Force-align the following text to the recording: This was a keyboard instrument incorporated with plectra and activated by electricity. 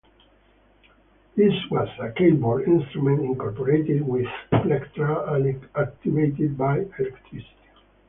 This 1.35 1.53
was 1.69 1.87
a 1.99 2.09
keyboard 2.09 2.67
instrument 2.67 3.21
incorporated 3.21 4.01
with 4.01 4.25
plectra 4.51 5.31
and 5.31 5.63
activated 5.75 6.57
by 6.57 6.79
electricity. 6.79 7.55